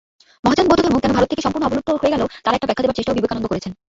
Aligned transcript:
মহাযান 0.43 0.67
বৌদ্ধধর্ম 0.69 0.97
কেন 1.03 1.11
ভারত 1.17 1.27
থেকে 1.31 1.45
সম্পূর্ণ 1.45 1.65
অবলুপ্ত 1.67 1.89
হয়ে 2.01 2.13
গেল, 2.13 2.23
তার 2.45 2.55
একটা 2.55 2.67
ব্যাখ্যা 2.67 2.83
দেবার 2.83 2.97
চেষ্টাও 2.97 3.17
বিবেকানন্দ 3.17 3.45
করেছেন। 3.49 3.71